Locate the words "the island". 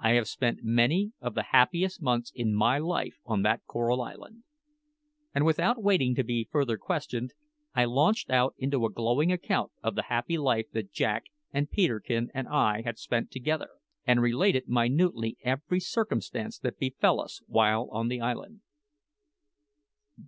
18.08-18.62